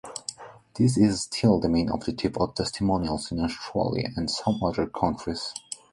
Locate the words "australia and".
3.39-4.31